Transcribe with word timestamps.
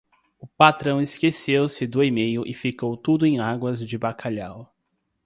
O 0.39 0.47
patrão 0.47 0.99
esqueceu-se 0.99 1.85
do 1.85 2.01
email 2.01 2.43
e 2.47 2.55
ficou 2.55 2.97
tudo 2.97 3.23
em 3.23 3.37
águas 3.39 3.87
de 3.87 3.99
bacalhau. 3.99 4.73